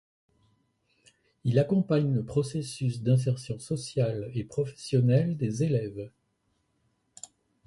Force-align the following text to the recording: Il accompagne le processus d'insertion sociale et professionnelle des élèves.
Il 1.43 1.59
accompagne 1.59 2.11
le 2.11 2.23
processus 2.25 3.03
d'insertion 3.03 3.59
sociale 3.59 4.31
et 4.33 4.43
professionnelle 4.43 5.37
des 5.37 5.61
élèves. 5.61 6.09